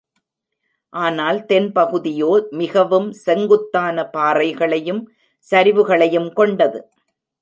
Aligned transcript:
ஆனால் 0.93 1.39
தென்பகுதியோ 1.45 2.31
மிகவும் 2.51 3.09
செங்குத்தான 3.25 4.05
பாறைகளையும் 4.09 5.03
சரிவுகளையும் 5.45 6.29
கொண்டது. 6.33 6.81